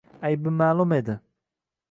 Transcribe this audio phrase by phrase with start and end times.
[0.29, 1.17] Aybi ma’lum edi